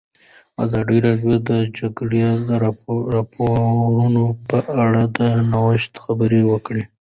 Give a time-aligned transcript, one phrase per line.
[0.63, 2.19] ازادي راډیو د د جګړې
[3.13, 5.19] راپورونه په اړه د
[5.51, 6.83] نوښتونو خبر ورکړی.